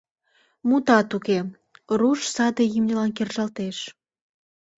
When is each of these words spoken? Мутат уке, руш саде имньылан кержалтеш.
Мутат 0.67 1.09
уке, 1.17 1.39
руш 1.99 2.19
саде 2.35 2.63
имньылан 2.77 3.11
кержалтеш. 3.17 3.77